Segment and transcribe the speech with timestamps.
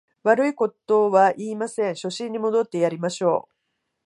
[0.23, 3.53] 悪いことは言いません、初心に戻ってやりましょう